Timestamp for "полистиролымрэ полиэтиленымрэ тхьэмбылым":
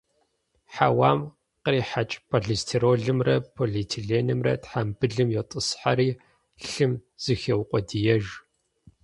2.29-5.29